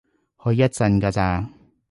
[0.43, 1.47] 去一陣㗎咋